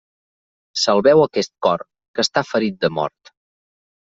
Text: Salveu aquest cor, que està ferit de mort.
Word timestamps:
Salveu 0.83 1.21
aquest 1.25 1.53
cor, 1.67 1.83
que 2.17 2.25
està 2.27 2.45
ferit 2.55 2.81
de 2.87 2.93
mort. 2.97 3.33